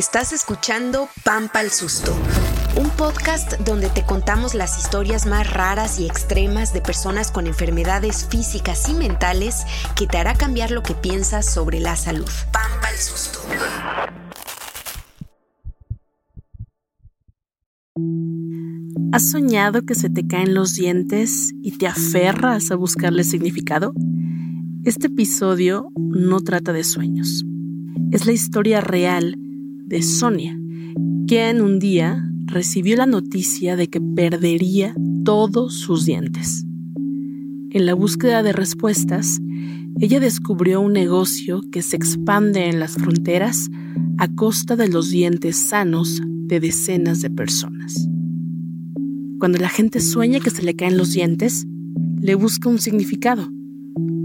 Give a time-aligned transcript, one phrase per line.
[0.00, 2.16] Estás escuchando Pampa el Susto,
[2.80, 8.26] un podcast donde te contamos las historias más raras y extremas de personas con enfermedades
[8.26, 9.66] físicas y mentales
[9.96, 12.30] que te hará cambiar lo que piensas sobre la salud.
[12.50, 13.40] Pampa el Susto.
[19.12, 23.92] ¿Has soñado que se te caen los dientes y te aferras a buscarle significado?
[24.82, 27.44] Este episodio no trata de sueños.
[28.12, 29.36] Es la historia real
[29.90, 30.56] de Sonia,
[31.26, 34.94] que en un día recibió la noticia de que perdería
[35.24, 36.64] todos sus dientes.
[37.72, 39.40] En la búsqueda de respuestas,
[39.98, 43.68] ella descubrió un negocio que se expande en las fronteras
[44.18, 48.08] a costa de los dientes sanos de decenas de personas.
[49.40, 51.66] Cuando la gente sueña que se le caen los dientes,
[52.20, 53.48] le busca un significado.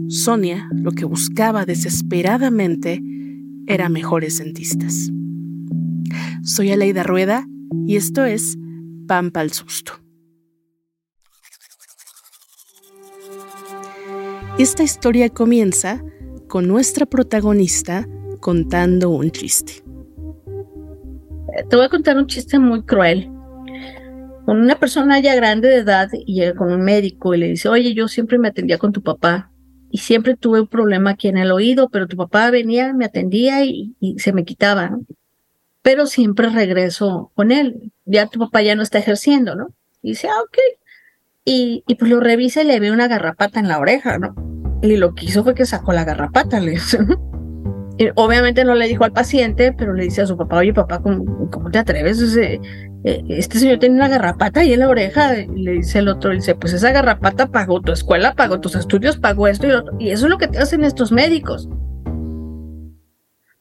[0.10, 3.02] Sonia lo que buscaba desesperadamente
[3.66, 5.12] era mejores dentistas.
[6.46, 7.48] Soy Aleida Rueda
[7.88, 8.56] y esto es
[9.08, 9.94] Pampa al Susto.
[14.60, 16.04] Esta historia comienza
[16.48, 18.08] con nuestra protagonista
[18.42, 19.84] contando un chiste.
[21.68, 23.28] Te voy a contar un chiste muy cruel.
[24.46, 27.96] Una persona ya grande de edad y llega con un médico y le dice, oye,
[27.96, 29.52] yo siempre me atendía con tu papá
[29.90, 33.66] y siempre tuve un problema aquí en el oído, pero tu papá venía, me atendía
[33.66, 34.96] y, se me quitaba
[35.86, 37.92] pero siempre regreso con él.
[38.06, 39.68] Ya tu papá ya no está ejerciendo, ¿no?
[40.02, 40.58] Y dice, ah, ok.
[41.46, 44.34] Y, y pues lo revisa y le ve una garrapata en la oreja, ¿no?
[44.82, 46.98] Y lo que hizo fue que sacó la garrapata, le dice,
[48.00, 51.04] y obviamente no le dijo al paciente, pero le dice a su papá, oye papá,
[51.04, 52.36] ¿cómo, cómo te atreves?
[52.36, 52.60] Eh,
[53.04, 55.38] este señor tiene una garrapata ahí en la oreja.
[55.38, 59.18] Y le dice el otro, dice, pues esa garrapata pagó tu escuela, pagó tus estudios,
[59.18, 59.96] pagó esto y lo otro.
[60.00, 61.70] Y eso es lo que te hacen estos médicos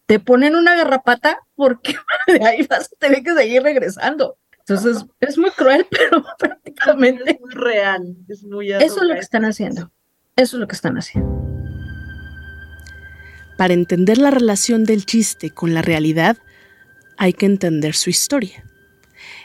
[0.06, 4.36] te ponen una garrapata porque de ahí vas a tener que seguir regresando.
[4.58, 7.32] Entonces, es muy cruel, pero prácticamente.
[7.32, 9.90] Es muy real, es muy Eso es lo que están haciendo.
[10.36, 11.44] Eso es lo que están haciendo.
[13.56, 16.38] Para entender la relación del chiste con la realidad,
[17.18, 18.64] hay que entender su historia.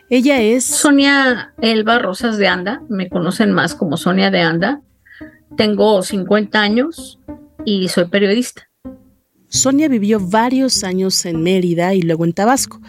[0.10, 0.66] Ella es.
[0.66, 4.82] Sonia Elba Rosas de Anda, me conocen más como Sonia de Anda.
[5.56, 7.20] Tengo 50 años
[7.66, 8.69] y soy periodista.
[9.50, 12.80] Sonia vivió varios años en Mérida y luego en Tabasco,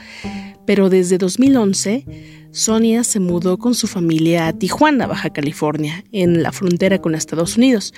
[0.67, 2.05] pero desde 2011
[2.53, 7.57] Sonia se mudó con su familia a Tijuana, Baja California, en la frontera con Estados
[7.57, 7.95] Unidos.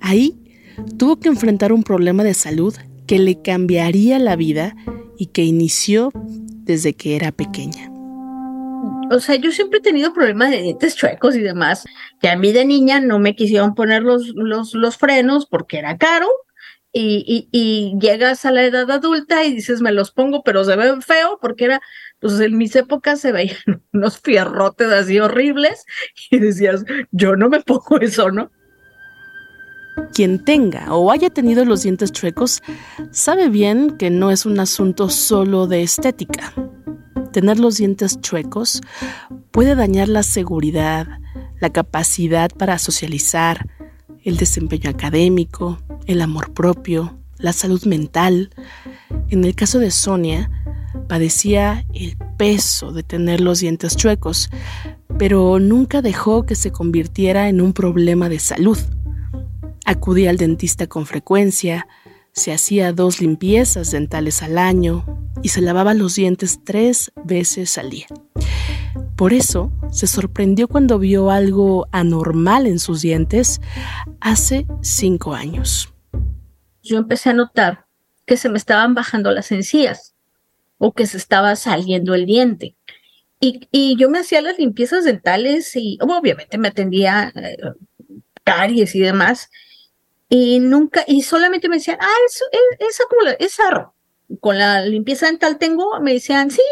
[0.00, 0.38] Ahí
[0.98, 2.74] tuvo que enfrentar un problema de salud
[3.06, 4.76] que le cambiaría la vida
[5.18, 7.90] y que inició desde que era pequeña.
[9.10, 11.84] O sea, yo siempre he tenido problemas de dientes chuecos y demás,
[12.20, 15.96] que a mí de niña no me quisieron poner los, los, los frenos porque era
[15.96, 16.28] caro
[16.98, 21.38] y, llegas a la edad adulta y dices, me los pongo, pero se ven feo
[21.40, 21.80] porque era,
[22.20, 23.56] pues en mis épocas se veían
[23.92, 25.84] unos fierrotes así horribles
[26.30, 28.50] y decías, yo no me pongo eso, ¿no?
[30.12, 32.62] Quien tenga o haya tenido los dientes chuecos
[33.10, 36.52] sabe bien que no es un asunto solo de estética.
[37.32, 38.82] Tener los dientes chuecos
[39.52, 41.06] puede dañar la seguridad,
[41.60, 43.66] la capacidad para socializar,
[44.26, 48.50] el desempeño académico, el amor propio, la salud mental.
[49.28, 50.50] En el caso de Sonia,
[51.08, 54.50] padecía el peso de tener los dientes chuecos,
[55.16, 58.78] pero nunca dejó que se convirtiera en un problema de salud.
[59.84, 61.86] Acudía al dentista con frecuencia,
[62.36, 65.04] se hacía dos limpiezas dentales al año
[65.42, 68.06] y se lavaba los dientes tres veces al día.
[69.16, 73.60] Por eso se sorprendió cuando vio algo anormal en sus dientes
[74.20, 75.92] hace cinco años
[76.86, 77.84] yo empecé a notar
[78.24, 80.14] que se me estaban bajando las encías
[80.78, 82.76] o que se estaba saliendo el diente.
[83.38, 87.58] Y, yo me hacía las limpiezas dentales y obviamente me atendía eh,
[88.44, 89.50] caries y demás.
[90.28, 92.44] Y nunca, y solamente me decían, ah, eso,
[92.80, 93.94] esa como es arro.
[94.40, 96.62] Con la limpieza dental tengo, me decían, sí,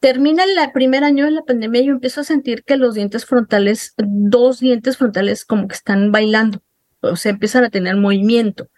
[0.00, 3.24] termina el primer año de la pandemia y yo empiezo a sentir que los dientes
[3.24, 6.62] frontales, dos dientes frontales como que están bailando,
[7.00, 8.68] o sea, empiezan a tener movimiento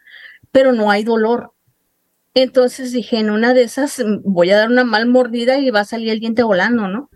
[0.55, 1.53] pero no hay dolor.
[2.33, 5.81] Entonces dije, en una de esas mm, voy a dar una mal mordida y va
[5.81, 7.11] a salir el diente volando, ¿no?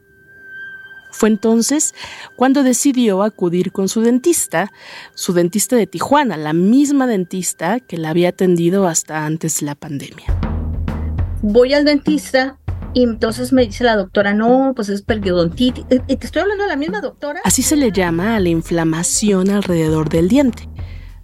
[1.11, 1.95] Fue entonces
[2.37, 4.71] cuando decidió acudir con su dentista,
[5.15, 9.75] su dentista de Tijuana, la misma dentista que la había atendido hasta antes de la
[9.75, 10.27] pandemia.
[11.43, 12.59] Voy al dentista
[12.95, 15.85] y entonces me dice la doctora, no, pues es periodontitis.
[15.91, 17.41] Eh, eh, te estoy hablando de la misma doctora.
[17.45, 20.69] Así se le llama a la inflamación alrededor del diente.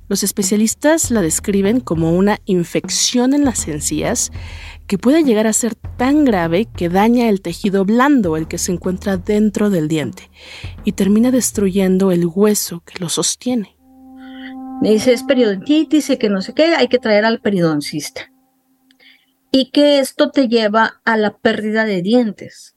[0.08, 4.30] Los especialistas la describen como una infección en las encías
[4.86, 8.72] que puede llegar a ser tan grave que daña el tejido blando, el que se
[8.72, 10.30] encuentra dentro del diente,
[10.84, 13.76] y termina destruyendo el hueso que lo sostiene.
[14.82, 18.30] Dice, es periodontitis y que no sé qué, hay que traer al periodoncista.
[19.50, 22.73] Y que esto te lleva a la pérdida de dientes.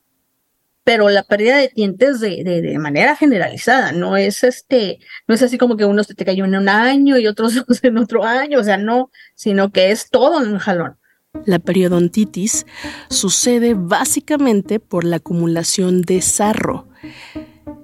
[0.87, 5.57] Pero la pérdida de dientes de, de, manera generalizada, no es este, no es así
[5.57, 8.63] como que uno se te cayó en un año y otros en otro año, o
[8.63, 10.97] sea, no, sino que es todo en un jalón.
[11.43, 12.65] La periodontitis
[13.09, 16.87] sucede básicamente por la acumulación de sarro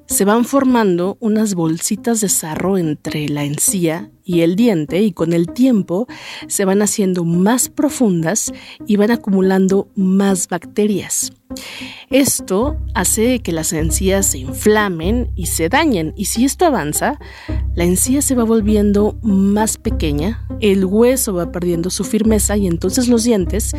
[0.05, 5.33] se van formando unas bolsitas de sarro entre la encía y el diente y con
[5.33, 6.07] el tiempo
[6.47, 8.51] se van haciendo más profundas
[8.87, 11.31] y van acumulando más bacterias.
[12.09, 17.19] Esto hace que las encías se inflamen y se dañen y si esto avanza,
[17.75, 23.07] la encía se va volviendo más pequeña, el hueso va perdiendo su firmeza y entonces
[23.07, 23.75] los dientes,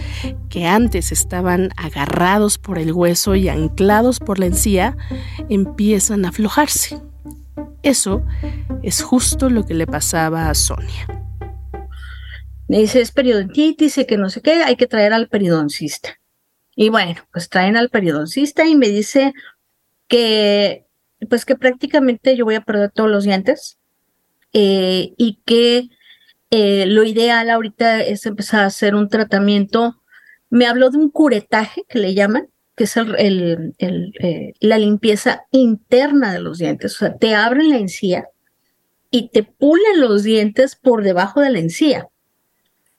[0.49, 4.97] que antes estaban agarrados por el hueso y anclados por la encía,
[5.49, 7.01] empiezan a aflojarse.
[7.83, 8.25] Eso
[8.83, 11.07] es justo lo que le pasaba a Sonia.
[12.69, 16.19] Me dice, es periodontitis, y que no sé qué, hay que traer al periodoncista.
[16.77, 19.33] Y bueno, pues traen al periodoncista y me dice
[20.09, 20.87] que,
[21.29, 23.79] pues que prácticamente yo voy a perder todos los dientes
[24.53, 25.89] eh, y que
[26.51, 30.01] eh, lo ideal ahorita es empezar a hacer un tratamiento.
[30.51, 36.33] Me habló de un curetaje que le llaman, que es el, eh, la limpieza interna
[36.33, 36.95] de los dientes.
[36.97, 38.29] O sea, te abren la encía
[39.11, 42.09] y te pulen los dientes por debajo de la encía.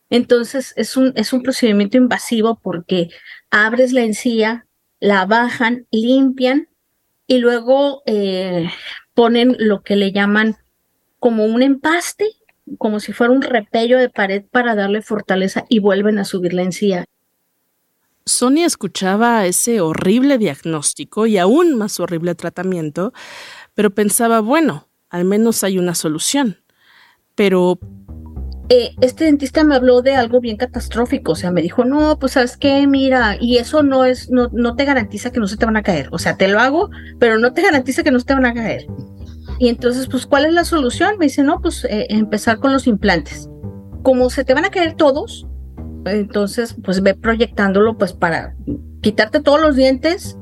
[0.09, 3.09] Entonces es un, es un procedimiento invasivo porque
[3.49, 4.65] abres la encía,
[4.99, 6.69] la bajan, limpian
[7.27, 8.69] y luego eh,
[9.13, 10.55] ponen lo que le llaman
[11.19, 12.27] como un empaste,
[12.77, 16.63] como si fuera un repello de pared para darle fortaleza y vuelven a subir la
[16.63, 17.05] encía.
[18.27, 23.13] Sonia escuchaba ese horrible diagnóstico y aún más horrible tratamiento,
[23.75, 26.57] pero pensaba, bueno, al menos hay una solución.
[27.35, 27.79] Pero
[28.69, 32.31] eh, este dentista me habló de algo bien catastrófico, o sea, me dijo, no, pues
[32.31, 35.65] sabes qué, mira, y eso no es, no, no te garantiza que no se te
[35.67, 36.89] van a caer, o sea, te lo hago,
[37.19, 38.87] pero no te garantiza que no se te van a caer.
[39.59, 41.19] Y entonces, pues, ¿cuál es la solución?
[41.19, 43.47] Me dice, no, pues eh, empezar con los implantes.
[44.01, 45.47] Como se te van a caer todos,
[46.05, 48.55] entonces, pues ve proyectándolo, pues, para
[49.01, 50.37] quitarte todos los dientes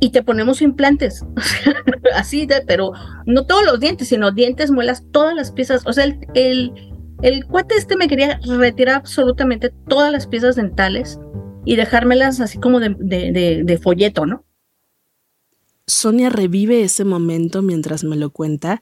[0.00, 1.24] y te ponemos implantes,
[2.14, 2.92] así de, pero
[3.26, 6.72] no todos los dientes, sino dientes, muelas, todas las piezas, o sea, el, el
[7.22, 11.18] el cuate este me quería retirar absolutamente todas las piezas dentales
[11.64, 14.44] y dejármelas así como de, folleto, ¿no?
[15.86, 18.80] Sonia revive ese momento mientras me lo cuenta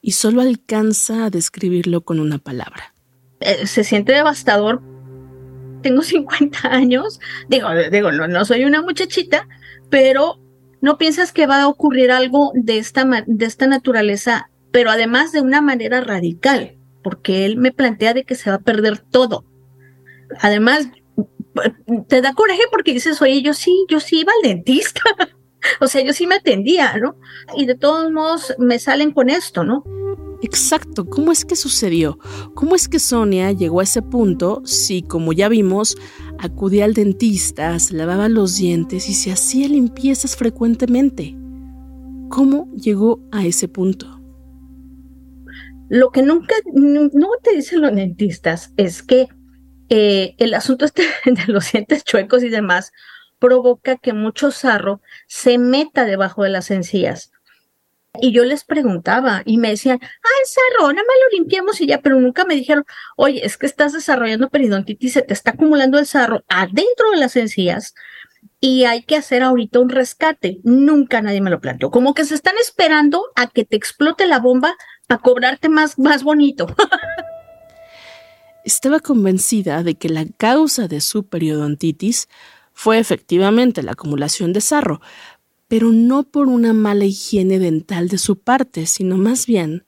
[0.00, 2.94] y solo alcanza a describirlo con una palabra.
[3.40, 4.82] Eh, se siente devastador.
[5.84, 9.46] Tengo 50 años, digo, digo no, no, soy una muchachita,
[9.88, 10.40] pero
[10.80, 15.40] no piensas que va a ocurrir algo de esta, de esta naturaleza, pero además de
[15.40, 19.44] una manera radical porque él me plantea de que se va a perder todo.
[20.40, 20.88] Además,
[22.08, 25.02] te da coraje porque dices, oye, yo sí, yo sí iba al dentista.
[25.80, 27.16] o sea, yo sí me atendía, ¿no?
[27.54, 29.84] Y de todos modos me salen con esto, ¿no?
[30.44, 32.18] Exacto, ¿cómo es que sucedió?
[32.52, 35.96] ¿Cómo es que Sonia llegó a ese punto si, como ya vimos,
[36.38, 41.34] acudía al dentista, se lavaba los dientes y se hacía limpiezas frecuentemente?
[42.28, 44.20] ¿Cómo llegó a ese punto?
[45.88, 49.28] Lo que nunca, no te dicen los dentistas es que
[49.88, 52.92] eh, el asunto este de los dientes chuecos y demás
[53.38, 57.30] provoca que mucho sarro se meta debajo de las encías.
[58.20, 60.06] Y yo les preguntaba y me decían, ah,
[60.40, 62.84] el sarro, nada más lo limpiamos y ya, pero nunca me dijeron,
[63.16, 67.34] oye, es que estás desarrollando periodontitis, se te está acumulando el sarro adentro de las
[67.36, 67.94] encías
[68.60, 70.60] y hay que hacer ahorita un rescate.
[70.62, 71.90] Nunca nadie me lo planteó.
[71.90, 74.74] Como que se están esperando a que te explote la bomba
[75.08, 76.66] a cobrarte más, más bonito.
[78.64, 82.28] Estaba convencida de que la causa de su periodontitis
[82.72, 85.02] fue efectivamente la acumulación de sarro,
[85.68, 89.84] pero no por una mala higiene dental de su parte, sino más bien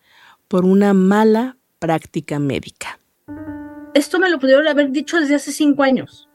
[0.48, 2.98] por una mala práctica médica.
[3.94, 6.28] Esto me lo pudieron haber dicho desde hace cinco años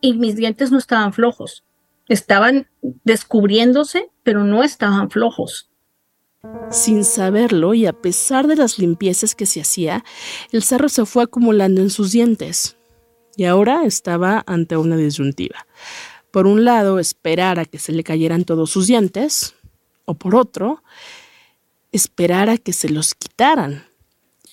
[0.00, 1.64] y mis dientes no estaban flojos.
[2.08, 2.68] Estaban
[3.04, 5.70] descubriéndose, pero no estaban flojos.
[6.70, 10.04] Sin saberlo y a pesar de las limpiezas que se hacía,
[10.52, 12.76] el sarro se fue acumulando en sus dientes.
[13.36, 15.66] Y ahora estaba ante una disyuntiva.
[16.30, 19.54] Por un lado, esperar a que se le cayeran todos sus dientes,
[20.04, 20.82] o por otro,
[21.92, 23.84] esperar a que se los quitaran.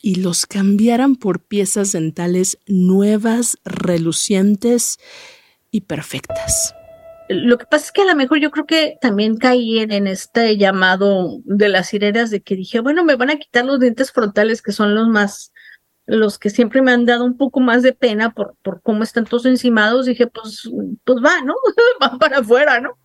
[0.02, 5.00] y los cambiaran por piezas dentales nuevas, relucientes
[5.72, 6.76] y perfectas.
[7.28, 10.58] Lo que pasa es que a lo mejor yo creo que también caí en, este
[10.58, 14.62] llamado de las sirenas de que dije, bueno, me van a quitar los dientes frontales
[14.62, 15.52] que son los más,
[16.06, 19.26] los que siempre me han dado un poco más de pena por, por cómo están
[19.26, 20.06] todos encimados.
[20.06, 20.70] Dije, pues,
[21.04, 21.56] pues va, ¿no?
[22.02, 22.98] va para afuera, ¿no?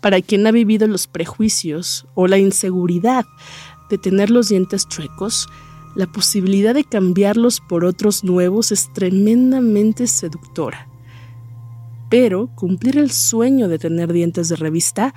[0.00, 3.24] Para quien ha vivido los prejuicios o la inseguridad
[3.90, 5.48] de tener los dientes chuecos,
[5.94, 10.88] la posibilidad de cambiarlos por otros nuevos es tremendamente seductora.
[12.10, 15.14] Pero cumplir el sueño de tener dientes de revista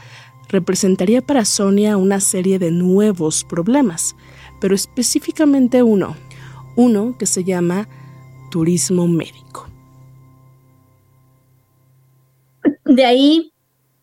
[0.50, 4.15] representaría para Sonia una serie de nuevos problemas,
[4.60, 6.15] pero específicamente uno,
[6.75, 7.88] uno que se llama
[8.50, 9.68] turismo médico.
[12.86, 13.51] De ahí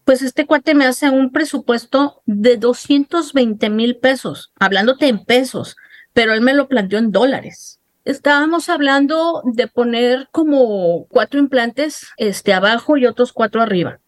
[0.08, 5.76] pues este cuate me hace un presupuesto de 220 mil pesos, hablándote en pesos,
[6.14, 7.78] pero él me lo planteó en dólares.
[8.06, 14.00] Estábamos hablando de poner como cuatro implantes este, abajo y otros cuatro arriba.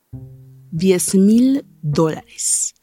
[0.70, 2.74] 10 mil dólares.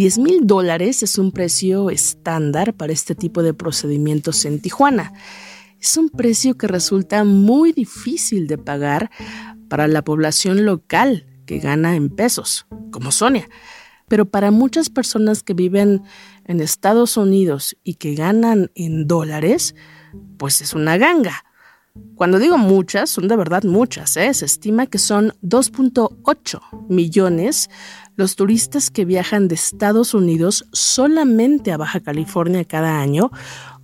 [0.00, 5.12] 10 mil dólares es un precio estándar para este tipo de procedimientos en Tijuana.
[5.78, 9.10] Es un precio que resulta muy difícil de pagar
[9.68, 13.46] para la población local que gana en pesos, como Sonia.
[14.08, 16.02] Pero para muchas personas que viven
[16.46, 19.74] en Estados Unidos y que ganan en dólares,
[20.38, 21.44] pues es una ganga.
[22.14, 24.16] Cuando digo muchas, son de verdad muchas.
[24.16, 24.32] ¿eh?
[24.32, 27.68] Se estima que son 2.8 millones
[28.20, 33.30] los turistas que viajan de Estados Unidos solamente a Baja California cada año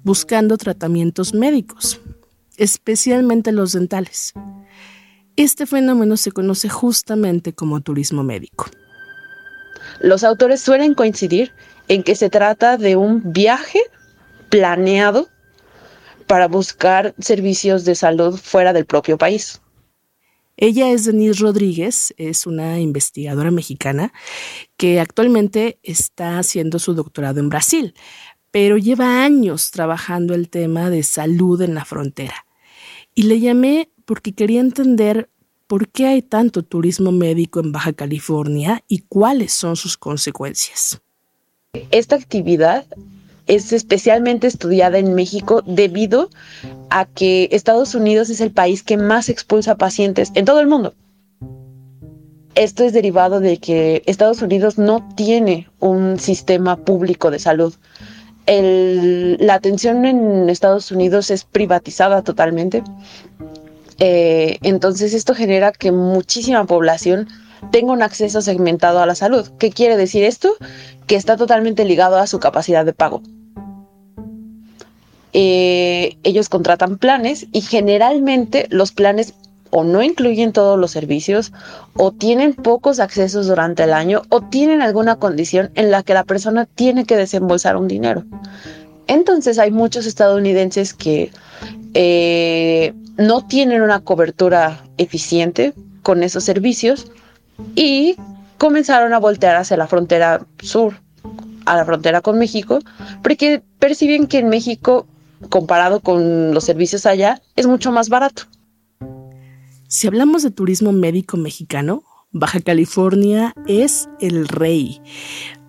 [0.05, 2.03] buscando tratamientos médicos,
[2.59, 4.35] especialmente los dentales.
[5.37, 8.67] Este fenómeno se conoce justamente como turismo médico.
[10.01, 11.55] Los autores suelen coincidir
[11.89, 13.81] en que se trata de un viaje
[14.51, 15.31] planeado
[16.27, 19.63] para buscar servicios de salud fuera del propio país.
[20.57, 24.13] Ella es Denise Rodríguez, es una investigadora mexicana
[24.77, 27.95] que actualmente está haciendo su doctorado en Brasil,
[28.51, 32.47] pero lleva años trabajando el tema de salud en la frontera.
[33.15, 35.29] Y le llamé porque quería entender
[35.67, 41.01] por qué hay tanto turismo médico en Baja California y cuáles son sus consecuencias.
[41.91, 42.87] Esta actividad
[43.47, 46.31] es especialmente estudiada en México debido
[46.91, 50.95] a que Estados Unidos es el país que más expulsa pacientes en todo el mundo.
[52.55, 57.75] Esto es derivado de que Estados Unidos no tiene un sistema público de salud.
[58.47, 62.83] la atención en Estados Unidos es privatizada totalmente
[63.99, 67.29] eh, entonces esto genera que muchísima población
[67.71, 69.49] tenga un acceso segmentado a la salud.
[69.59, 70.55] ¿Qué quiere decir esto?
[71.07, 73.23] Que está totalmente ligado a su capacidad de pago.
[75.33, 79.35] Eh, ellos contratan planes y generalmente los planes
[79.71, 81.53] o no incluyen todos los servicios
[81.95, 86.25] o tienen pocos accesos durante el año o tienen alguna condición en la que la
[86.25, 88.25] persona tiene que desembolsar un dinero.
[89.09, 91.31] Entonces hay muchos estadounidenses que
[91.95, 97.11] eh, no tienen una cobertura eficiente con esos servicios
[97.75, 98.17] y
[98.59, 100.95] comenzaron a voltear hacia la frontera sur,
[101.65, 102.79] a la frontera con México,
[103.23, 105.07] porque perciben que en México,
[105.49, 108.45] comparado con los servicios allá, es mucho más barato.
[109.89, 115.01] Si hablamos de turismo médico mexicano, Baja California es el rey.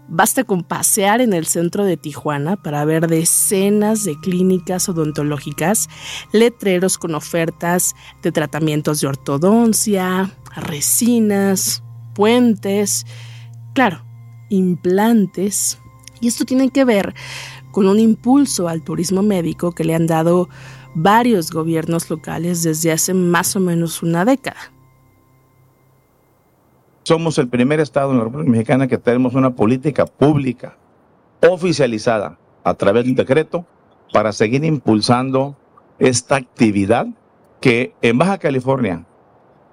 [0.10, 5.90] Basta con pasear en el centro de Tijuana para ver decenas de clínicas odontológicas,
[6.32, 11.84] letreros con ofertas de tratamientos de ortodoncia, resinas,
[12.16, 13.06] puentes,
[13.74, 14.06] claro,
[14.50, 15.78] implantes.
[16.22, 17.14] Y esto tiene que ver
[17.72, 20.48] con un impulso al turismo médico que le han dado
[20.96, 24.72] varios gobiernos locales desde hace más o menos una década.
[27.08, 30.76] Somos el primer estado en la República Mexicana que tenemos una política pública
[31.40, 33.66] oficializada a través de un decreto
[34.12, 35.56] para seguir impulsando
[36.00, 37.08] esta actividad
[37.62, 39.06] que en Baja California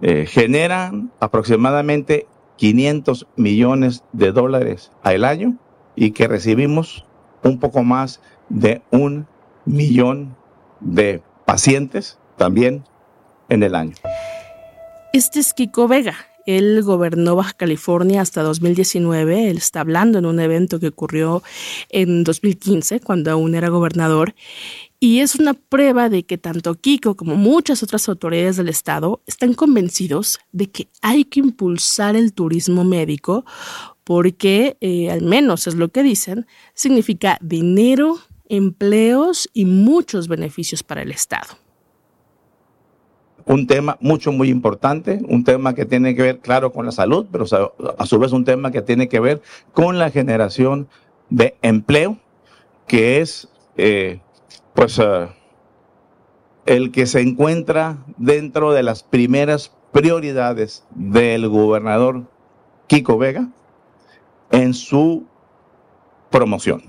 [0.01, 5.57] eh, genera aproximadamente 500 millones de dólares al año
[5.97, 7.05] y que recibimos
[7.43, 9.27] un poco más de un
[9.65, 10.37] millón
[10.79, 12.85] de pacientes también
[13.49, 13.97] en el año.
[15.13, 16.15] Este es Kiko Vega,
[16.47, 19.51] él gobernó Baja California hasta 2019.
[19.51, 21.43] Él está hablando en un evento que ocurrió
[21.91, 24.35] en 2015, cuando aún era gobernador.
[25.01, 29.53] Y es una prueba de que tanto Kiko como muchas otras autoridades del Estado están
[29.55, 33.45] convencidos de que hay que impulsar el turismo médico
[34.03, 41.03] porque, eh, al menos es lo que dicen, significa dinero empleos y muchos beneficios para
[41.03, 41.64] el Estado.
[43.47, 47.27] Un tema mucho, muy importante, un tema que tiene que ver, claro, con la salud,
[47.31, 47.45] pero
[47.99, 50.89] a su vez un tema que tiene que ver con la generación
[51.29, 52.19] de empleo,
[52.87, 54.21] que es, eh,
[54.75, 55.29] pues, eh,
[56.67, 62.25] el que se encuentra dentro de las primeras prioridades del gobernador
[62.87, 63.49] Kiko Vega
[64.51, 65.27] en su
[66.31, 66.83] promoción.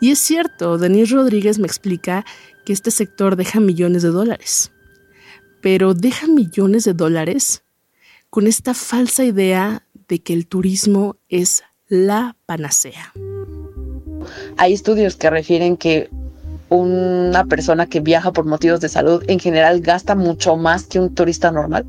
[0.00, 2.24] Y es cierto, Denis Rodríguez me explica
[2.64, 4.72] que este sector deja millones de dólares.
[5.60, 7.62] Pero deja millones de dólares
[8.30, 13.12] con esta falsa idea de que el turismo es la panacea.
[14.56, 16.10] Hay estudios que refieren que
[16.68, 21.14] una persona que viaja por motivos de salud en general gasta mucho más que un
[21.14, 21.84] turista normal.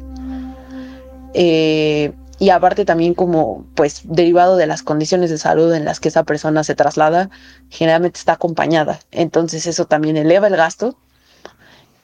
[1.34, 6.08] Eh, y aparte también como pues derivado de las condiciones de salud en las que
[6.08, 7.30] esa persona se traslada,
[7.70, 9.00] generalmente está acompañada.
[9.12, 10.98] Entonces eso también eleva el gasto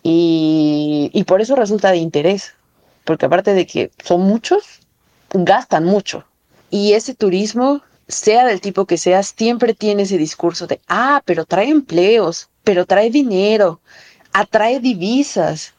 [0.03, 2.53] y, y por eso resulta de interés,
[3.03, 4.81] porque aparte de que son muchos,
[5.33, 6.23] gastan mucho.
[6.69, 11.45] Y ese turismo, sea del tipo que sea, siempre tiene ese discurso de, ah, pero
[11.45, 13.81] trae empleos, pero trae dinero,
[14.33, 15.73] atrae divisas.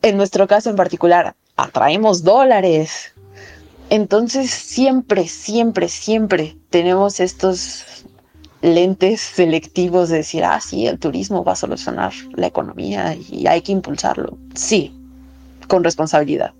[0.00, 3.09] En nuestro caso en particular, atraemos dólares,
[3.90, 7.84] entonces siempre, siempre, siempre tenemos estos
[8.62, 13.62] lentes selectivos de decir, ah, sí, el turismo va a solucionar la economía y hay
[13.62, 14.38] que impulsarlo.
[14.54, 14.94] Sí,
[15.66, 16.52] con responsabilidad.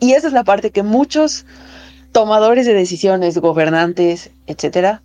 [0.00, 1.46] Y esa es la parte que muchos
[2.12, 5.02] tomadores de decisiones, gobernantes, etcétera,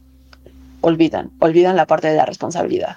[0.82, 2.96] olvidan, olvidan la parte de la responsabilidad.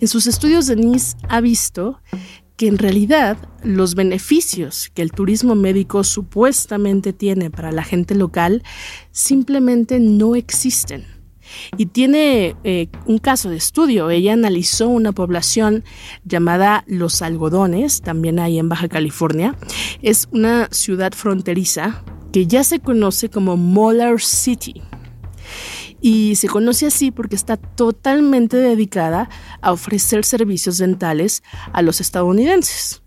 [0.00, 2.00] En sus estudios, Denise ha visto
[2.58, 8.64] que en realidad los beneficios que el turismo médico supuestamente tiene para la gente local
[9.12, 11.06] simplemente no existen.
[11.78, 14.10] Y tiene eh, un caso de estudio.
[14.10, 15.84] Ella analizó una población
[16.24, 19.56] llamada Los Algodones, también ahí en Baja California.
[20.02, 22.02] Es una ciudad fronteriza
[22.32, 24.82] que ya se conoce como Molar City
[26.00, 29.28] y se conoce así porque está totalmente dedicada
[29.60, 33.02] a ofrecer servicios dentales a los estadounidenses.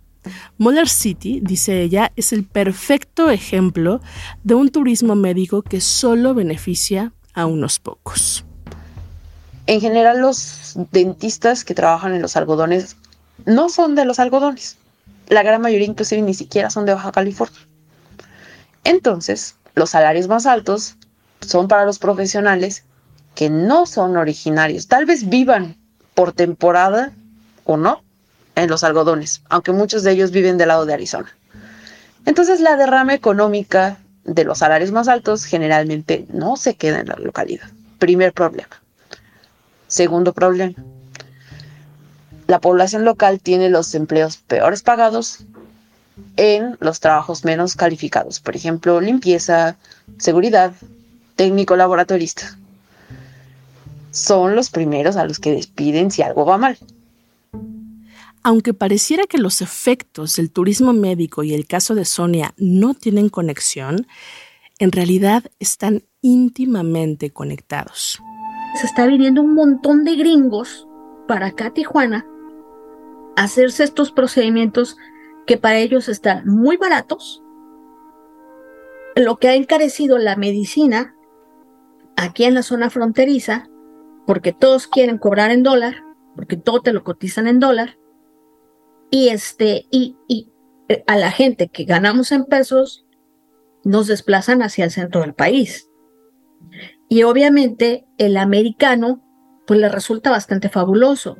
[0.57, 4.01] Molar City, dice ella, es el perfecto ejemplo
[4.43, 8.45] de un turismo médico que solo beneficia a unos pocos.
[9.67, 12.97] En general, los dentistas que trabajan en los algodones
[13.45, 14.77] no son de los algodones.
[15.27, 17.59] La gran mayoría inclusive ni siquiera son de Baja California.
[18.83, 20.97] Entonces, los salarios más altos
[21.41, 22.83] son para los profesionales
[23.35, 24.87] que no son originarios.
[24.87, 25.75] Tal vez vivan
[26.13, 27.13] por temporada
[27.65, 28.03] o no
[28.55, 31.35] en los algodones, aunque muchos de ellos viven del lado de Arizona.
[32.25, 37.15] Entonces la derrama económica de los salarios más altos generalmente no se queda en la
[37.15, 37.69] localidad.
[37.97, 38.81] Primer problema.
[39.87, 40.75] Segundo problema.
[42.47, 45.45] La población local tiene los empleos peores pagados
[46.37, 49.77] en los trabajos menos calificados, por ejemplo, limpieza,
[50.17, 50.73] seguridad,
[51.41, 52.55] técnico laboratorista.
[54.11, 56.77] Son los primeros a los que despiden si algo va mal.
[58.43, 63.29] Aunque pareciera que los efectos del turismo médico y el caso de Sonia no tienen
[63.29, 64.05] conexión,
[64.77, 68.21] en realidad están íntimamente conectados.
[68.79, 70.87] Se está viniendo un montón de gringos
[71.27, 72.23] para acá a Tijuana
[73.35, 74.95] a hacerse estos procedimientos
[75.47, 77.41] que para ellos están muy baratos,
[79.15, 81.15] lo que ha encarecido la medicina
[82.15, 83.67] aquí en la zona fronteriza,
[84.25, 86.03] porque todos quieren cobrar en dólar,
[86.35, 87.97] porque todo te lo cotizan en dólar,
[89.09, 90.51] y este, y, y
[90.89, 93.05] eh, a la gente que ganamos en pesos,
[93.83, 95.89] nos desplazan hacia el centro del país.
[97.09, 99.21] Y obviamente el americano,
[99.67, 101.37] pues le resulta bastante fabuloso.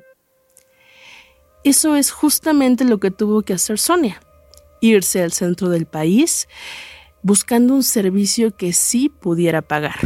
[1.64, 4.20] Eso es justamente lo que tuvo que hacer Sonia,
[4.82, 6.48] irse al centro del país
[7.24, 10.00] buscando un servicio que sí pudiera pagar.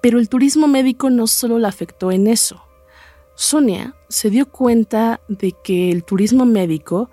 [0.00, 2.62] Pero el turismo médico no solo la afectó en eso.
[3.34, 7.10] Sonia se dio cuenta de que el turismo médico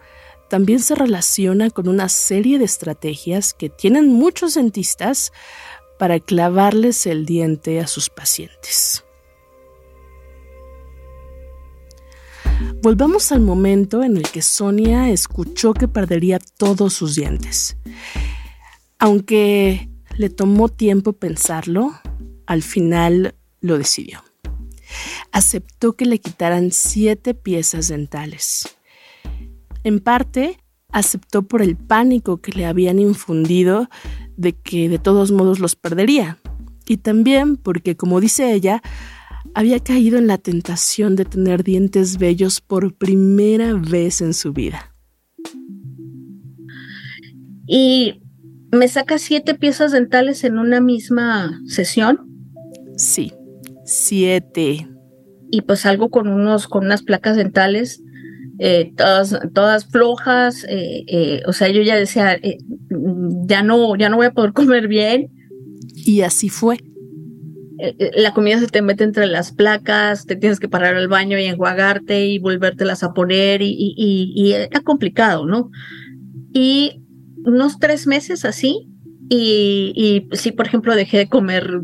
[0.49, 5.31] también se relaciona con una serie de estrategias que tienen muchos dentistas
[5.99, 9.03] para clavarles el diente a sus pacientes.
[12.81, 17.77] Volvamos al momento en el que Sonia escuchó que perdería todos sus dientes.
[18.99, 21.93] Aunque le tomó tiempo pensarlo,
[22.45, 24.23] al final lo decidió.
[25.31, 28.77] Aceptó que le quitaran siete piezas dentales.
[29.83, 33.89] En parte, aceptó por el pánico que le habían infundido
[34.37, 36.39] de que de todos modos los perdería.
[36.87, 38.81] Y también porque, como dice ella,
[39.53, 44.95] había caído en la tentación de tener dientes bellos por primera vez en su vida.
[47.67, 48.21] Y
[48.71, 52.34] me saca siete piezas dentales en una misma sesión.
[52.97, 53.33] Sí,
[53.85, 54.87] siete.
[55.51, 58.01] Y pues algo con unos, con unas placas dentales,
[58.59, 60.65] eh, todas, todas flojas.
[60.69, 62.39] Eh, eh, o sea, yo ya decía,
[63.47, 65.31] ya no, ya no voy a poder comer bien.
[65.95, 66.77] Y así fue.
[68.15, 71.43] La comida se te mete entre las placas, te tienes que parar al baño y
[71.43, 75.71] enjuagarte y volvértelas a poner y, y, y era complicado, ¿no?
[76.53, 77.03] Y
[77.43, 78.89] unos tres meses así.
[79.29, 81.81] Y, sí, por ejemplo, dejé de comer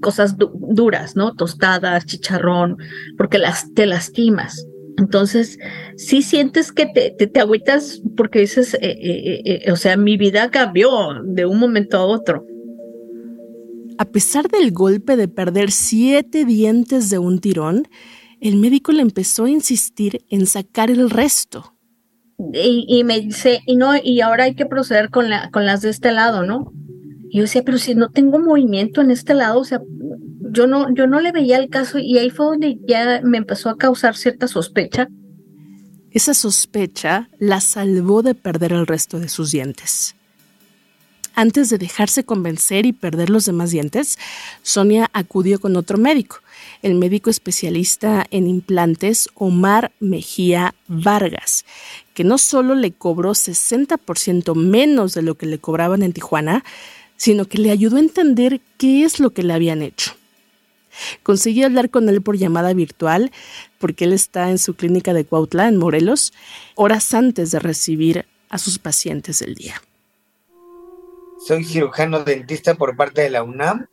[0.00, 1.34] cosas duras, ¿no?
[1.34, 2.78] Tostadas, chicharrón,
[3.16, 4.66] porque las, te lastimas.
[4.96, 5.58] Entonces,
[5.96, 10.50] sí sientes que te, te, agüitas porque dices, eh, eh, eh, o sea, mi vida
[10.50, 10.90] cambió
[11.24, 12.44] de un momento a otro.
[13.98, 17.86] A pesar del golpe de perder siete dientes de un tirón,
[18.40, 21.77] el médico le empezó a insistir en sacar el resto
[22.52, 25.90] y, me dice, y no, y ahora hay que proceder con, la, con las de
[25.90, 26.72] este lado, ¿no?
[27.30, 29.80] Y yo decía, pero si no tengo movimiento en este lado, o sea,
[30.52, 33.70] yo no, yo no le veía el caso y ahí fue donde ya me empezó
[33.70, 35.08] a causar cierta sospecha.
[36.10, 40.14] Esa sospecha la salvó de perder el resto de sus dientes.
[41.34, 44.18] Antes de dejarse convencer y perder los demás dientes,
[44.62, 46.38] Sonia acudió con otro médico,
[46.82, 51.64] el médico especialista en implantes Omar Mejía Vargas,
[52.14, 56.64] que no solo le cobró 60% menos de lo que le cobraban en Tijuana,
[57.16, 60.12] sino que le ayudó a entender qué es lo que le habían hecho.
[61.22, 63.30] Conseguí hablar con él por llamada virtual,
[63.78, 66.32] porque él está en su clínica de Cuautla, en Morelos,
[66.74, 69.82] horas antes de recibir a sus pacientes del día.
[71.46, 73.86] Soy cirujano dentista por parte de la UNAM.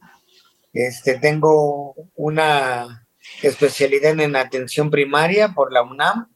[0.76, 3.08] Este, tengo una
[3.42, 6.28] especialidad en atención primaria por la UNAM.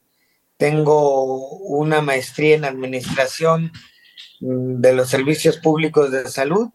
[0.55, 3.73] Tengo una maestría en administración
[4.39, 6.69] mm, de los servicios públicos de salud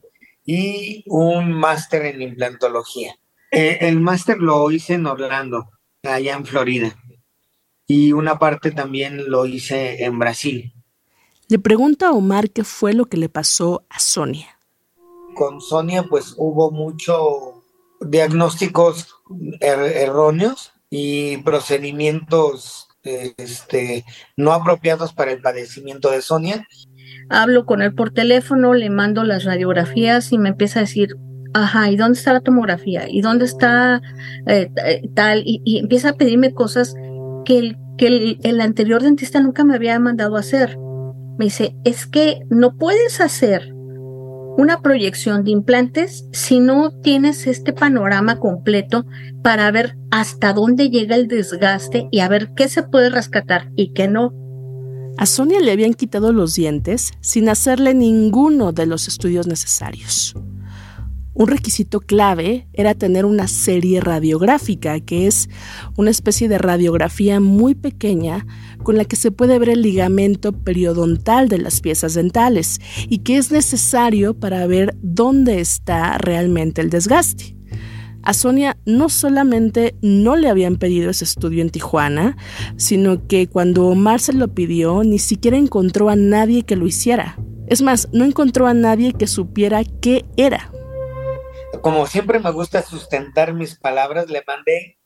[0.44, 3.16] y un máster en implantología.
[3.50, 5.70] Eh, el máster lo hice en Orlando,
[6.02, 6.94] allá en Florida.
[7.86, 10.74] Y una parte también lo hice en Brasil.
[11.48, 14.58] Le pregunta a Omar qué fue lo que le pasó a Sonia.
[15.34, 17.53] Con Sonia pues hubo muchos
[18.08, 19.08] diagnósticos
[19.60, 24.04] er-, erróneos y procedimientos este,
[24.36, 26.66] no apropiados para el padecimiento de Sonia.
[27.28, 31.16] Hablo con él por teléfono, le mando las radiografías y me empieza a decir,
[31.52, 33.08] ajá, ¿y dónde está la tomografía?
[33.08, 34.00] ¿Y dónde está
[34.46, 35.42] eh, eh, tal?
[35.44, 36.94] Y, empieza a pedirme cosas
[37.44, 40.78] que, el, que el anterior dentista nunca me había mandado hacer
[41.38, 43.73] me dice, es que no puedes hacer
[44.56, 49.04] una proyección de implantes si no tienes este panorama completo
[49.42, 53.92] para ver hasta dónde llega el desgaste y a ver qué se puede rescatar y
[53.92, 54.32] qué no.
[55.16, 60.34] A Sonia le habían quitado los dientes sin hacerle ninguno de los estudios necesarios.
[61.36, 65.50] Un requisito clave era tener una serie radiográfica, que es
[65.96, 68.46] una especie de radiografía muy pequeña
[68.84, 73.36] con la que se puede ver el ligamento periodontal de las piezas dentales y que
[73.36, 77.56] es necesario para ver dónde está realmente el desgaste.
[78.22, 82.36] A Sonia no solamente no le habían pedido ese estudio en Tijuana,
[82.76, 87.36] sino que cuando Omar se lo pidió, ni siquiera encontró a nadie que lo hiciera.
[87.66, 90.70] Es más, no encontró a nadie que supiera qué era
[91.84, 94.98] como siempre me gusta sustentar mis palabras, le mandé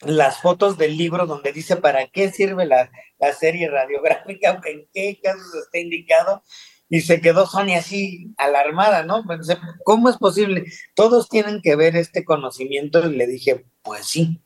[0.00, 2.90] las fotos del libro donde dice para qué sirve la,
[3.38, 6.42] serie radiográfica, en qué casos está indicado,
[6.88, 9.24] y se quedó Sonia así alarmada, ¿no?
[9.24, 10.64] Pensé, ¿cómo es posible?
[10.96, 14.42] Todos tienen que ver este conocimiento y le dije, pues sí,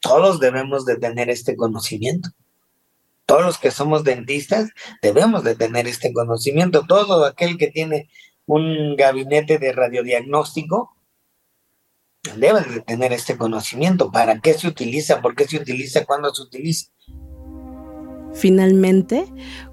[0.00, 2.28] todos debemos de tener este conocimiento.
[3.24, 6.82] Todos los que somos dentistas debemos de tener este conocimiento.
[6.88, 8.10] Todo aquel que tiene
[8.46, 10.94] un gabinete de radiodiagnóstico
[12.36, 14.10] debe de tener este conocimiento.
[14.10, 15.20] ¿Para qué se utiliza?
[15.20, 16.04] ¿Por qué se utiliza?
[16.04, 16.90] ¿Cuándo se utiliza?
[18.32, 19.26] Finalmente,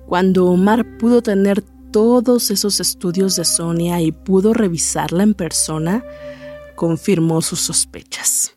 [0.05, 6.05] cuando Omar pudo tener todos esos estudios de Sonia y pudo revisarla en persona,
[6.75, 8.55] confirmó sus sospechas.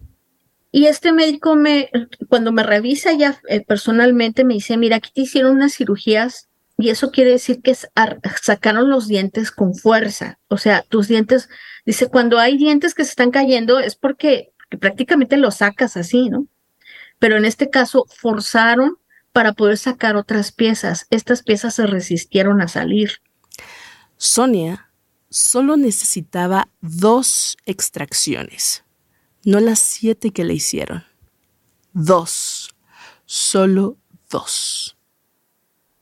[0.70, 1.88] Y este médico me,
[2.28, 6.88] cuando me revisa ya eh, personalmente, me dice, mira, aquí te hicieron unas cirugías y
[6.90, 7.76] eso quiere decir que
[8.42, 10.38] sacaron los dientes con fuerza.
[10.48, 11.48] O sea, tus dientes,
[11.86, 16.48] dice, cuando hay dientes que se están cayendo es porque, prácticamente los sacas así, ¿no?
[17.20, 18.98] Pero en este caso forzaron
[19.32, 21.06] para poder sacar otras piezas.
[21.10, 23.20] Estas piezas se resistieron a salir.
[24.16, 24.90] Sonia
[25.28, 28.84] solo necesitaba dos extracciones,
[29.44, 31.04] no las siete que le hicieron.
[31.92, 32.74] Dos,
[33.26, 33.96] solo
[34.30, 34.96] dos.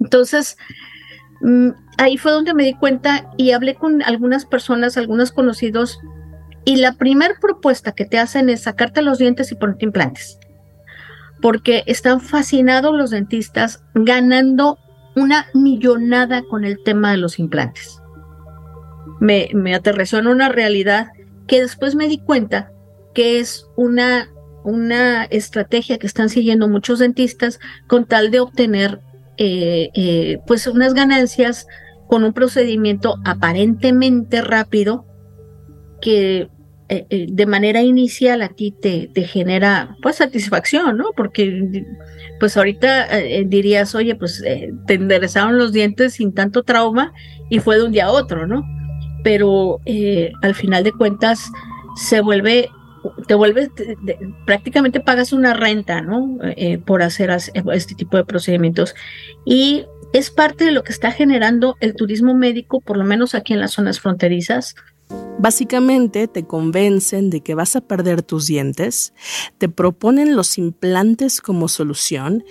[0.02, 0.56] Entonces,
[1.40, 6.00] mm, ahí fue donde me di cuenta y hablé con algunas personas, algunos conocidos,
[6.64, 10.38] y la primera propuesta que te hacen es sacarte los dientes y ponerte implantes,
[11.40, 14.78] porque están fascinados los dentistas ganando
[15.16, 18.00] una millonada con el tema de los implantes.
[19.20, 21.08] Me, me aterrizó en una realidad
[21.46, 22.72] que después me di cuenta
[23.14, 24.28] que es una,
[24.64, 29.00] una estrategia que están siguiendo muchos dentistas con tal de obtener
[29.44, 31.66] eh, eh, pues unas ganancias
[32.06, 35.04] con un procedimiento aparentemente rápido
[36.00, 36.48] que
[36.88, 41.06] eh, de manera inicial a ti te, te, genera pues satisfacción, ¿no?
[41.16, 41.84] Porque
[42.38, 43.08] pues ahorita
[43.46, 44.44] dirías, oye, pues
[44.86, 47.12] te enderezaron los dientes sin tanto trauma
[47.50, 48.62] y fue de un día a otro, ¿no?
[49.24, 49.80] Pero
[50.42, 51.50] al final de cuentas
[51.96, 52.68] se vuelve
[53.26, 53.70] te vuelves,
[54.46, 56.38] prácticamente pagas una renta, ¿no?
[56.56, 58.94] Eh, por hacer este tipo de procedimientos.
[59.44, 63.52] Y es parte de lo que está generando el turismo médico, por lo menos aquí
[63.52, 64.74] en las zonas fronterizas.
[65.38, 69.12] Básicamente te convencen de que vas a perder tus dientes,
[69.58, 72.44] te proponen los implantes como solución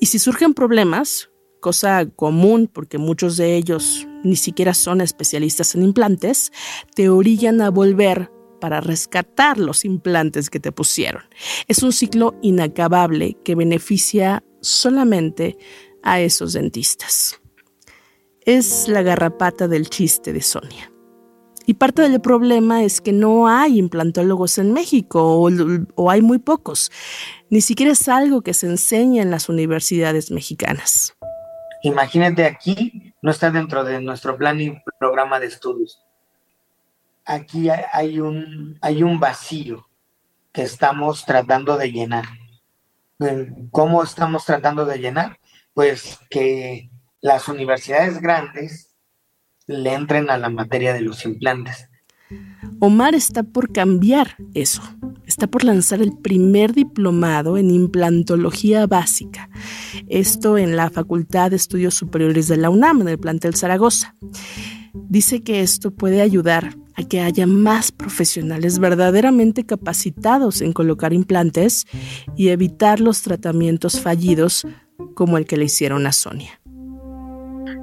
[0.00, 5.82] y si surgen problemas, cosa común porque muchos de ellos ni siquiera son especialistas en
[5.82, 6.52] implantes,
[6.94, 8.30] te orillan a volver
[8.62, 11.24] para rescatar los implantes que te pusieron.
[11.66, 15.58] Es un ciclo inacabable que beneficia solamente
[16.04, 17.40] a esos dentistas.
[18.42, 20.92] Es la garrapata del chiste de Sonia.
[21.66, 25.42] Y parte del problema es que no hay implantólogos en México
[25.96, 26.92] o, hay muy pocos.
[27.50, 31.16] Ni siquiera es algo que se enseña en las universidades mexicanas.
[31.82, 36.00] Imagínate aquí, no está dentro de nuestro plan y programa de estudios
[37.24, 39.88] aquí hay un, hay un vacío
[40.52, 42.24] que estamos tratando de llenar.
[43.70, 45.38] ¿Cómo estamos tratando de llenar?
[45.74, 48.94] Pues que las universidades grandes
[49.66, 51.88] le entren a la materia de los implantes.
[52.80, 54.82] Omar está por cambiar eso.
[55.26, 59.48] Está por lanzar el primer diplomado en implantología básica.
[60.08, 64.14] Esto en la Facultad de Estudios Superiores de la UNAM, en el plantel Zaragoza.
[64.94, 71.86] Dice que esto puede ayudar a que haya más profesionales verdaderamente capacitados en colocar implantes
[72.36, 74.66] y evitar los tratamientos fallidos
[75.14, 76.60] como el que le hicieron a Sonia.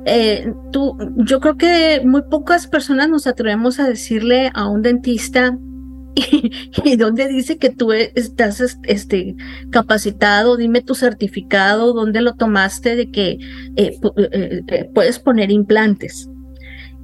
[0.06, 5.58] Eh, tú, yo creo que muy pocas personas nos atrevemos a decirle a un dentista
[6.84, 9.36] y, dónde dice que tú estás este,
[9.72, 13.38] capacitado, dime tu certificado, dónde lo tomaste de que
[13.76, 14.00] eh,
[14.32, 16.30] eh, puedes poner implantes.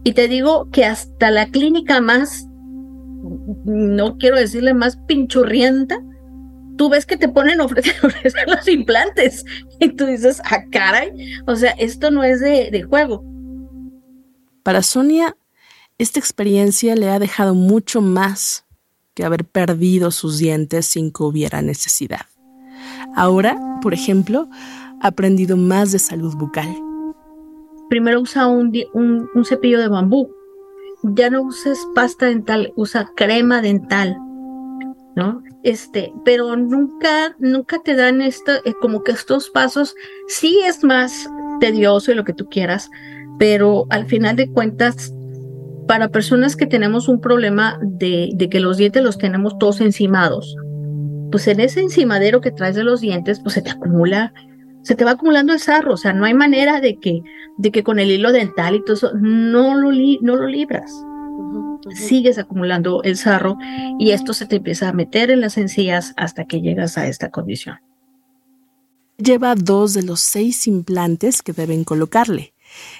[0.05, 2.47] Y te digo que hasta la clínica más,
[3.65, 5.99] no quiero decirle más pinchurrienta,
[6.77, 9.43] tú ves que te ponen ofrecer, ofrecer los implantes.
[9.79, 11.09] Y tú dices, ah, caray,
[11.47, 13.25] o sea, esto no es de, de juego.
[14.61, 15.35] Para Sonia,
[15.97, 18.65] esta experiencia le ha dejado mucho más
[19.15, 22.27] que haber perdido sus dientes sin que hubiera necesidad.
[23.15, 24.49] Ahora, por ejemplo,
[25.01, 26.75] ha aprendido más de salud bucal
[27.89, 30.31] primero usa un, un, cepillo de bambú.
[31.03, 34.17] Ya no uses pasta dental, usa crema dental,
[35.15, 35.43] ¿no?
[35.63, 39.95] Este, pero nunca, nunca te dan esto, eh, como que estos pasos,
[40.27, 42.89] sí es más tedioso y lo que tú quieras,
[43.37, 45.13] pero al final de cuentas,
[45.87, 50.55] para personas que tenemos un problema de, de que los dientes los tenemos todos encimados,
[51.31, 54.33] pues en ese encimadero que traes de los dientes, pues se te acumula
[54.85, 57.23] se te va acumulando el sarro, o sea, no hay manera de que,
[57.57, 60.93] de que con el hilo dental y todo eso, no lo, no lo libras.
[61.95, 63.57] Sigues acumulando el sarro
[63.97, 67.31] y esto se te empieza a meter en las encías hasta que llegas a esta
[67.31, 67.79] condición.
[69.17, 72.53] Lleva dos de los seis implantes que deben colocarle.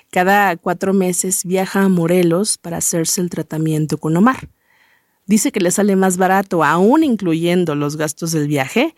[0.09, 4.49] Cada cuatro meses viaja a Morelos para hacerse el tratamiento con Omar.
[5.27, 8.95] Dice que le sale más barato, aún incluyendo los gastos del viaje,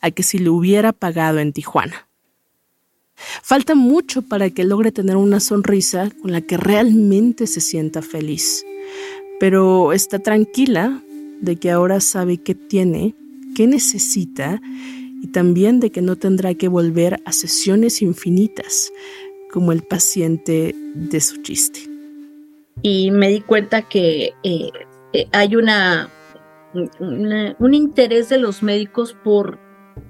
[0.00, 2.07] a que si lo hubiera pagado en Tijuana.
[3.42, 8.64] Falta mucho para que logre tener una sonrisa con la que realmente se sienta feliz,
[9.40, 11.02] pero está tranquila
[11.40, 13.14] de que ahora sabe qué tiene,
[13.54, 14.60] qué necesita
[15.20, 18.92] y también de que no tendrá que volver a sesiones infinitas
[19.52, 21.80] como el paciente de su chiste.
[22.82, 24.70] Y me di cuenta que eh,
[25.12, 26.10] eh, hay una,
[26.74, 29.58] un interés de los médicos por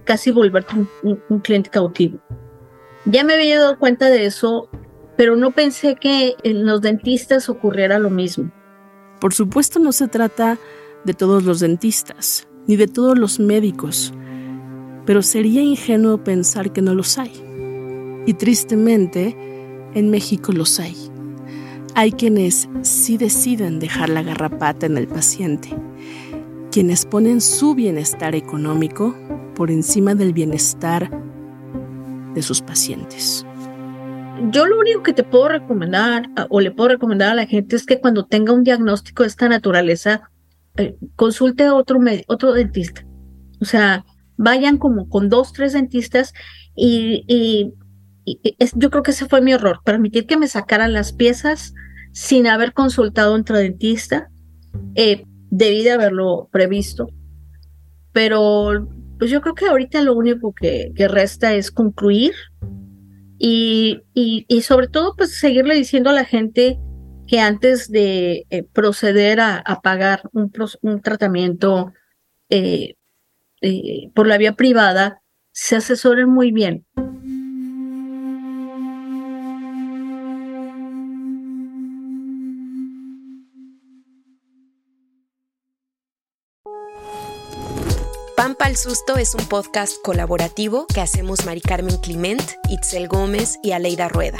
[0.04, 2.20] casi volverte un cliente cautivo.
[3.10, 4.68] Ya me había dado cuenta de eso,
[5.16, 8.52] pero no pensé que en los dentistas ocurriera lo mismo.
[9.18, 10.58] Por supuesto no se trata
[11.04, 14.12] de todos los dentistas, ni de todos los médicos,
[15.06, 17.32] pero sería ingenuo pensar que no los hay.
[18.26, 19.34] Y tristemente,
[19.94, 20.94] en México los hay.
[21.94, 25.70] Hay quienes sí deciden dejar la garrapata en el paciente,
[26.70, 29.16] quienes ponen su bienestar económico
[29.54, 31.10] por encima del bienestar
[32.38, 33.44] de sus pacientes.
[34.50, 37.84] Yo lo único que te puedo recomendar o le puedo recomendar a la gente es
[37.84, 40.30] que cuando tenga un diagnóstico de esta naturaleza,
[40.76, 41.98] eh, consulte a otro,
[42.28, 43.04] otro dentista.
[43.60, 44.04] O sea,
[44.36, 46.32] vayan como con dos, tres dentistas
[46.76, 47.74] y,
[48.74, 51.74] yo creo que ese fue mi error, permitir que me sacaran las piezas
[52.12, 54.30] sin haber consultado a otro dentista.
[54.94, 57.08] Eh, debí de haberlo previsto,
[58.12, 58.86] pero
[59.18, 62.32] pues yo creo que ahorita lo único que, resta es concluir
[63.38, 66.78] y, y, sobre todo pues seguirle diciendo a la gente
[67.26, 70.50] que antes de eh, proceder a, pagar un,
[70.80, 71.92] un tratamiento
[72.48, 72.94] eh,
[73.60, 75.20] eh, por la vía privada,
[75.52, 76.86] se asesoren muy bien.
[88.68, 94.08] Al Susto es un podcast colaborativo que hacemos Mari Carmen Clement, Itzel Gómez y Aleida
[94.08, 94.36] Rueda.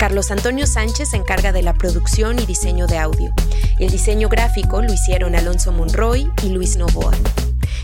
[0.00, 3.32] Carlos Antonio Sánchez se encarga de la producción y diseño de audio.
[3.78, 7.12] El diseño gráfico lo hicieron Alonso Monroy y Luis Novoa.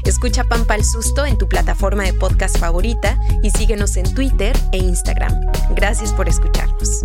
[0.05, 4.79] Escucha Pampa al Susto en tu plataforma de podcast favorita y síguenos en Twitter e
[4.79, 5.33] Instagram.
[5.77, 7.03] Gracias por escucharnos.